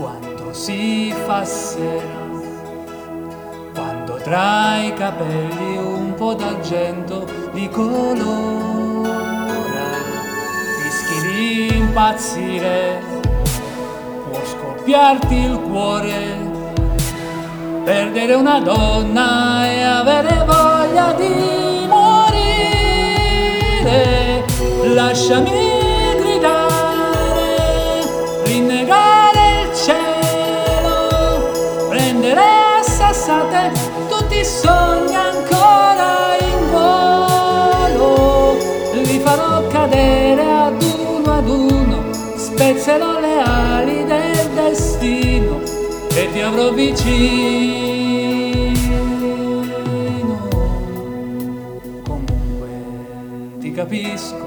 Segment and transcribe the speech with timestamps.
[0.00, 2.26] quando si fa sera,
[3.74, 9.10] quando tra i capelli un po' d'argento li colora,
[10.82, 13.02] rischi di impazzire,
[14.30, 16.48] può scoppiarti il cuore
[17.84, 22.48] perdere una donna e avere voglia di morire.
[24.94, 25.79] Lasciami
[42.60, 45.62] spezzerò le ali del destino
[46.14, 46.98] e ti avrò vicino.
[52.04, 52.68] Comunque
[53.60, 54.46] ti capisco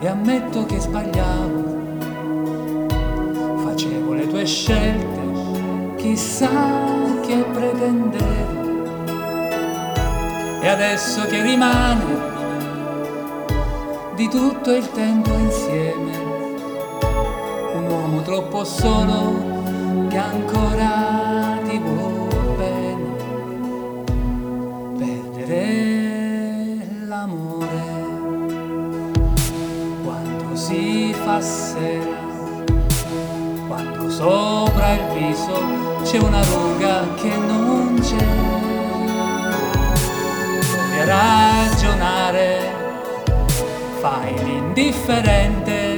[0.00, 1.84] e ammetto che sbagliavo.
[3.58, 5.20] Facevo le tue scelte,
[5.96, 6.48] chissà
[7.26, 8.64] che pretendevo.
[10.62, 12.36] E adesso che rimane
[14.16, 15.95] di tutto il tempo insieme,
[18.56, 23.10] troppo solo che ancora ti vuol bene
[24.96, 27.84] perdere l'amore.
[30.02, 32.24] Quando si fa sera
[33.66, 35.60] quando sopra il viso
[36.02, 38.26] c'è una ruga che non c'è.
[40.70, 42.74] Provi ragionare?
[44.00, 45.95] Fai l'indifferente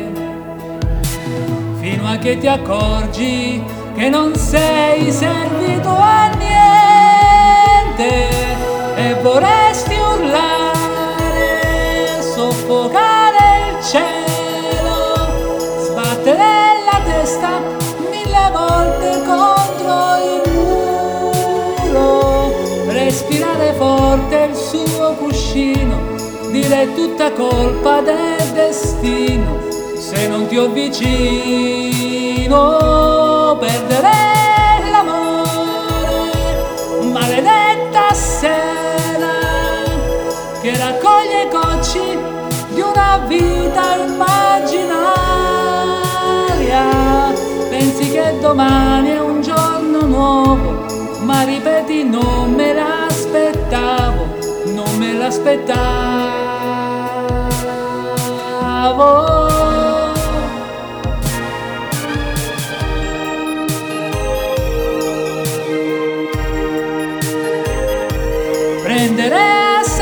[1.99, 3.61] fino a che ti accorgi
[3.97, 8.07] che non sei servito a niente
[8.95, 11.57] e vorresti urlare,
[12.23, 15.27] soffocare il cielo,
[15.81, 17.59] sbattere la testa
[18.11, 20.43] mille volte contro il
[21.91, 22.53] muro,
[22.91, 25.97] respirare forte il suo cuscino,
[26.51, 29.68] dire tutta colpa del destino
[29.99, 31.07] se non ti ho vicino
[33.59, 34.11] perdere
[34.91, 35.91] l'amore.
[37.11, 39.35] Maledetta sera
[40.61, 42.19] che raccoglie gocci
[42.75, 45.27] di una vita immaginaria.
[47.69, 50.87] Pensi che domani è un giorno nuovo
[51.21, 54.27] ma ripeti non me l'aspettavo
[54.73, 56.89] non me l'aspettavo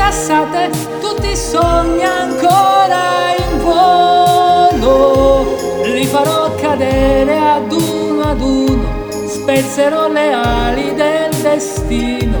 [0.07, 0.69] a sassate
[1.01, 5.55] tutti i sogni ancora in volo.
[5.83, 12.39] Li farò cadere ad uno ad uno, spezzerò le ali del destino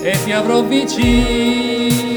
[0.00, 2.11] e ti avrò vicino.